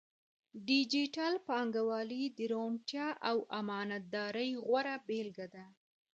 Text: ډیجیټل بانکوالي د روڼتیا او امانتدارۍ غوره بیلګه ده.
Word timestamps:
ډیجیټل 0.67 1.33
بانکوالي 1.47 2.23
د 2.37 2.39
روڼتیا 2.51 3.07
او 3.29 3.37
امانتدارۍ 3.59 4.51
غوره 4.65 4.95
بیلګه 5.07 5.47
ده. 5.53 5.65